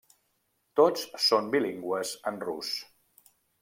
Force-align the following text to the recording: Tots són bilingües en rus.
Tots 0.81 1.05
són 1.27 1.53
bilingües 1.57 2.17
en 2.35 2.45
rus. 2.49 2.77